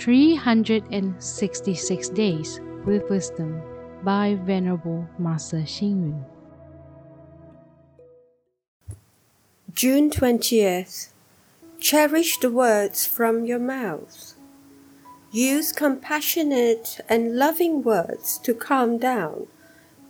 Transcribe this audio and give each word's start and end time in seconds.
366 0.00 2.08
Days 2.08 2.60
with 2.86 3.10
Wisdom 3.10 3.60
by 4.02 4.38
Venerable 4.44 5.06
Master 5.18 5.58
Xing 5.58 6.00
Yun. 6.00 6.24
June 9.74 10.10
20th. 10.10 11.10
Cherish 11.78 12.38
the 12.38 12.50
words 12.50 13.06
from 13.06 13.44
your 13.44 13.58
mouth. 13.58 14.36
Use 15.32 15.70
compassionate 15.70 17.00
and 17.06 17.36
loving 17.36 17.82
words 17.82 18.38
to 18.38 18.54
calm 18.54 18.96
down 18.96 19.48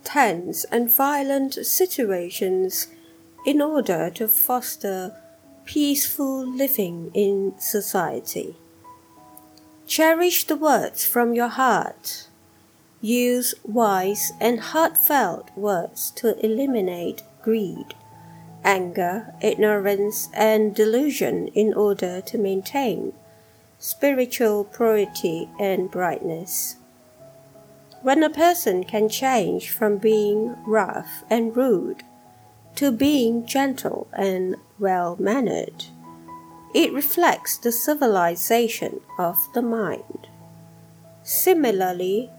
tense 0.05 0.63
and 0.71 0.89
violent 0.95 1.55
situations 1.65 2.87
in 3.45 3.61
order 3.61 4.09
to 4.09 4.29
foster 4.29 5.21
peaceful 5.65 6.47
living 6.47 7.11
in 7.13 7.53
society. 7.59 8.55
Cherish 9.91 10.45
the 10.45 10.55
words 10.55 11.03
from 11.03 11.33
your 11.33 11.49
heart. 11.49 12.29
Use 13.01 13.53
wise 13.65 14.31
and 14.39 14.61
heartfelt 14.61 15.51
words 15.57 16.11
to 16.11 16.39
eliminate 16.39 17.23
greed 17.41 17.93
anger, 18.63 19.33
ignorance, 19.41 20.29
and 20.33 20.73
delusion 20.73 21.47
in 21.47 21.73
order 21.73 22.21
to 22.21 22.37
maintain 22.37 23.11
spiritual 23.79 24.63
purity 24.63 25.49
and 25.59 25.91
brightness. 25.91 26.77
When 28.01 28.23
a 28.23 28.29
person 28.29 28.85
can 28.85 29.09
change 29.09 29.71
from 29.71 29.97
being 29.97 30.55
rough 30.65 31.25
and 31.29 31.53
rude 31.53 32.03
to 32.75 32.93
being 32.93 33.45
gentle 33.45 34.07
and 34.13 34.55
well 34.79 35.17
mannered, 35.19 35.87
it 36.73 36.93
reflects 36.93 37.57
the 37.57 37.71
civilization 37.71 39.01
of 39.17 39.37
the 39.53 39.61
mind. 39.61 40.27
Similarly, 41.23 42.29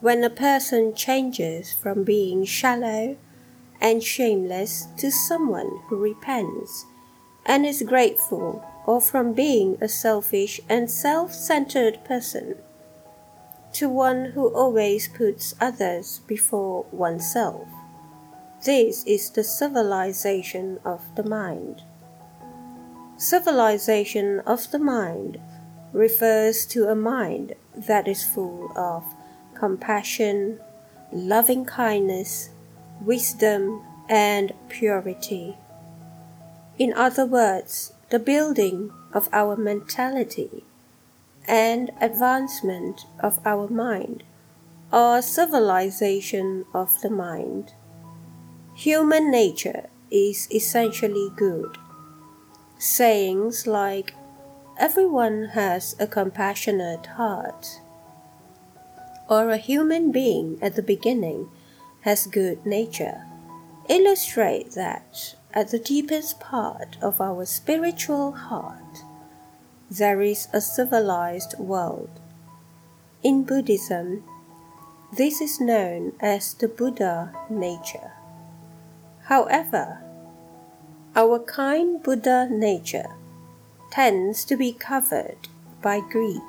when 0.00 0.22
a 0.22 0.30
person 0.30 0.94
changes 0.94 1.72
from 1.72 2.04
being 2.04 2.44
shallow 2.44 3.16
and 3.80 4.02
shameless 4.02 4.86
to 4.98 5.10
someone 5.10 5.80
who 5.88 5.96
repents 5.96 6.86
and 7.46 7.64
is 7.64 7.82
grateful, 7.82 8.64
or 8.86 9.00
from 9.00 9.32
being 9.32 9.76
a 9.80 9.88
selfish 9.88 10.60
and 10.68 10.90
self 10.90 11.32
centered 11.32 12.04
person 12.04 12.56
to 13.72 13.88
one 13.88 14.32
who 14.32 14.48
always 14.48 15.08
puts 15.08 15.54
others 15.60 16.20
before 16.26 16.84
oneself. 16.90 17.68
This 18.64 19.04
is 19.04 19.30
the 19.30 19.44
civilization 19.44 20.80
of 20.84 21.02
the 21.16 21.22
mind. 21.22 21.82
Civilization 23.18 24.38
of 24.46 24.70
the 24.70 24.78
mind 24.78 25.40
refers 25.92 26.64
to 26.66 26.86
a 26.86 26.94
mind 26.94 27.56
that 27.74 28.06
is 28.06 28.22
full 28.22 28.70
of 28.78 29.02
compassion, 29.54 30.60
loving 31.10 31.64
kindness, 31.64 32.50
wisdom, 33.00 33.82
and 34.08 34.52
purity. 34.68 35.56
In 36.78 36.92
other 36.92 37.26
words, 37.26 37.92
the 38.10 38.20
building 38.20 38.92
of 39.12 39.28
our 39.32 39.56
mentality 39.56 40.62
and 41.48 41.90
advancement 42.00 43.04
of 43.18 43.40
our 43.44 43.66
mind 43.66 44.22
are 44.92 45.20
civilization 45.22 46.66
of 46.72 47.00
the 47.00 47.10
mind. 47.10 47.72
Human 48.76 49.28
nature 49.28 49.88
is 50.08 50.46
essentially 50.52 51.30
good. 51.34 51.78
Sayings 52.80 53.66
like, 53.66 54.14
everyone 54.78 55.46
has 55.54 55.96
a 55.98 56.06
compassionate 56.06 57.06
heart, 57.06 57.80
or 59.28 59.50
a 59.50 59.56
human 59.56 60.12
being 60.12 60.58
at 60.62 60.76
the 60.76 60.82
beginning 60.82 61.48
has 62.02 62.28
good 62.28 62.64
nature, 62.64 63.26
illustrate 63.88 64.72
that 64.72 65.34
at 65.52 65.70
the 65.70 65.80
deepest 65.80 66.38
part 66.38 66.96
of 67.02 67.20
our 67.20 67.44
spiritual 67.44 68.30
heart, 68.30 69.02
there 69.90 70.22
is 70.22 70.46
a 70.52 70.60
civilized 70.60 71.58
world. 71.58 72.20
In 73.24 73.42
Buddhism, 73.42 74.22
this 75.16 75.40
is 75.40 75.60
known 75.60 76.12
as 76.20 76.54
the 76.54 76.68
Buddha 76.68 77.34
nature. 77.50 78.12
However, 79.24 79.98
our 81.18 81.40
kind 81.40 82.00
Buddha 82.00 82.46
nature 82.48 83.10
tends 83.90 84.44
to 84.44 84.56
be 84.56 84.72
covered 84.72 85.48
by 85.82 85.98
greed, 85.98 86.40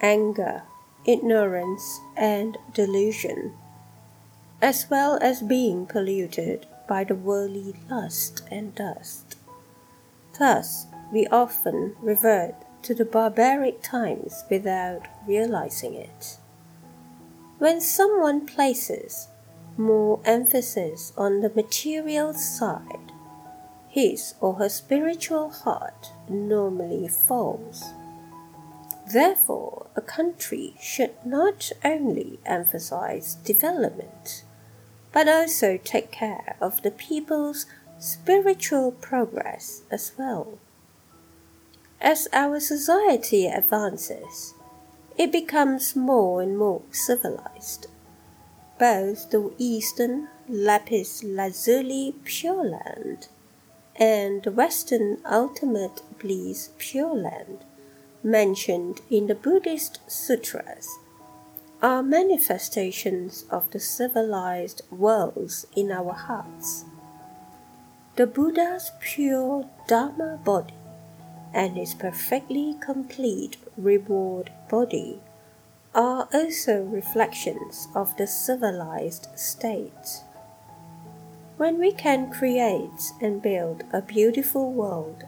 anger, 0.00 0.62
ignorance, 1.04 1.98
and 2.16 2.56
delusion 2.72 3.52
as 4.62 4.86
well 4.88 5.18
as 5.20 5.42
being 5.42 5.86
polluted 5.86 6.66
by 6.88 7.02
the 7.02 7.16
worldly 7.16 7.74
lust 7.90 8.42
and 8.48 8.76
dust. 8.76 9.34
Thus, 10.38 10.86
we 11.12 11.26
often 11.26 11.96
revert 12.00 12.54
to 12.84 12.94
the 12.94 13.04
barbaric 13.04 13.82
times 13.82 14.44
without 14.48 15.08
realizing 15.26 15.94
it. 15.94 16.38
When 17.58 17.80
someone 17.80 18.46
places 18.46 19.26
more 19.76 20.20
emphasis 20.24 21.12
on 21.16 21.40
the 21.40 21.50
material 21.50 22.32
side, 22.34 23.10
his 23.94 24.34
or 24.40 24.54
her 24.54 24.68
spiritual 24.68 25.50
heart 25.50 26.10
normally 26.28 27.06
falls. 27.06 27.92
Therefore, 29.12 29.86
a 29.94 30.00
country 30.00 30.74
should 30.80 31.14
not 31.24 31.70
only 31.84 32.40
emphasize 32.44 33.36
development 33.36 34.42
but 35.12 35.28
also 35.28 35.76
take 35.76 36.10
care 36.10 36.56
of 36.60 36.82
the 36.82 36.90
people's 36.90 37.66
spiritual 38.00 38.90
progress 38.90 39.82
as 39.92 40.10
well. 40.18 40.58
As 42.00 42.26
our 42.32 42.58
society 42.58 43.46
advances, 43.46 44.54
it 45.16 45.30
becomes 45.30 45.94
more 45.94 46.42
and 46.42 46.58
more 46.58 46.82
civilized. 46.90 47.86
Both 48.76 49.30
the 49.30 49.52
Eastern 49.56 50.26
lapis 50.48 51.22
lazuli 51.22 52.16
Pure 52.24 52.64
Land 52.64 53.28
and 53.96 54.42
the 54.42 54.50
Western 54.50 55.18
ultimate 55.30 56.02
bliss 56.18 56.70
Pure 56.78 57.14
Land 57.14 57.64
mentioned 58.22 59.00
in 59.10 59.26
the 59.26 59.34
Buddhist 59.34 60.00
sutras 60.06 60.88
are 61.82 62.02
manifestations 62.02 63.44
of 63.50 63.70
the 63.70 63.78
civilized 63.78 64.82
worlds 64.90 65.66
in 65.76 65.92
our 65.92 66.14
hearts. 66.14 66.84
The 68.16 68.26
Buddha's 68.26 68.90
pure 69.00 69.68
Dharma 69.86 70.40
body 70.44 70.74
and 71.52 71.76
his 71.76 71.94
perfectly 71.94 72.76
complete 72.80 73.56
reward 73.76 74.50
body 74.70 75.20
are 75.94 76.28
also 76.32 76.82
reflections 76.82 77.88
of 77.94 78.16
the 78.16 78.26
civilized 78.26 79.28
state. 79.36 80.22
When 81.56 81.78
we 81.78 81.92
can 81.92 82.32
create 82.32 83.12
and 83.20 83.40
build 83.40 83.84
a 83.92 84.02
beautiful 84.02 84.72
world, 84.72 85.22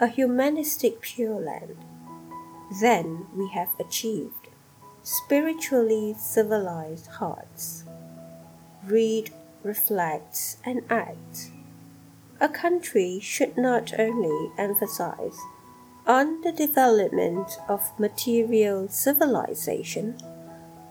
a 0.00 0.08
humanistic 0.08 1.00
pure 1.00 1.38
land, 1.38 1.76
then 2.80 3.26
we 3.36 3.48
have 3.50 3.68
achieved 3.78 4.48
spiritually 5.04 6.16
civilized 6.18 7.06
hearts. 7.06 7.84
Read, 8.84 9.30
reflect, 9.62 10.56
and 10.64 10.82
act. 10.90 11.52
A 12.40 12.48
country 12.48 13.20
should 13.20 13.56
not 13.56 13.96
only 13.96 14.50
emphasize 14.58 15.38
on 16.04 16.40
the 16.40 16.50
development 16.50 17.58
of 17.68 17.96
material 17.96 18.88
civilization, 18.88 20.18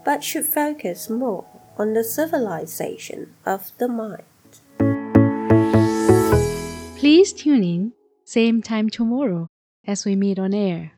but 0.05 0.23
should 0.23 0.45
focus 0.45 1.09
more 1.09 1.45
on 1.77 1.93
the 1.93 2.03
civilization 2.03 3.33
of 3.45 3.71
the 3.77 3.89
mind. 3.89 4.23
Please 7.03 7.33
tune 7.33 7.65
in, 7.65 7.91
same 8.23 8.61
time 8.61 8.89
tomorrow 8.89 9.49
as 9.85 10.05
we 10.05 10.15
meet 10.15 10.39
on 10.39 10.53
air. 10.53 10.93